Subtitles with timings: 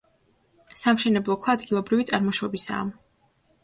[0.85, 2.93] სამშენებლო ქვა ადგილობრივი წარმოშობისაა.